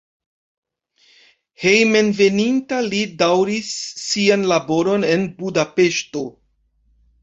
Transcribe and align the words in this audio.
Hejmenveninta 1.65 2.81
li 2.89 3.03
daŭris 3.21 3.71
sian 4.09 4.51
laboron 4.57 5.11
en 5.15 5.33
Budapeŝto. 5.41 6.31